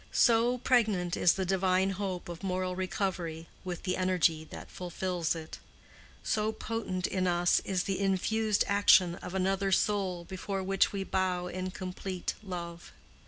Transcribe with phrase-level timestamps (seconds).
[0.11, 5.59] So pregnant is the divine hope of moral recovery with the energy that fulfills it.
[6.23, 11.45] So potent in us is the infused action of another soul, before which we bow
[11.45, 12.91] in complete love.